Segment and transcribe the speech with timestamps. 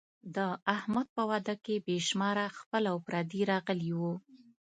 [0.35, 0.37] د
[0.75, 4.13] احمد په واده کې بې شماره خپل او پردي راغلي وو.